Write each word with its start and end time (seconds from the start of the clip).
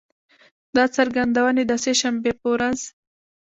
دا 0.75 0.83
څرګندونې 0.95 1.63
د 1.67 1.71
سه 1.83 1.91
شنبې 1.99 2.31
په 2.39 2.45
ورځ 2.53 2.79